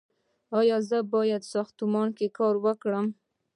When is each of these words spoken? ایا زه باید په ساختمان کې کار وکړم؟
ایا 0.59 0.77
زه 0.89 0.97
باید 1.13 1.41
په 1.45 1.49
ساختمان 1.53 2.07
کې 2.17 2.27
کار 2.37 2.55
وکړم؟ 2.65 3.07